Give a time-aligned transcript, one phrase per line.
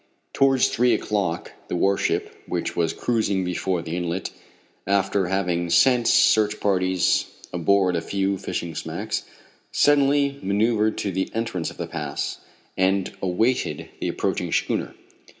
[0.33, 4.31] Towards three o'clock, the warship which was cruising before the inlet,
[4.87, 9.25] after having sent search parties aboard a few fishing smacks,
[9.71, 12.39] suddenly manoeuvred to the entrance of the pass,
[12.75, 14.95] and awaited the approaching schooner.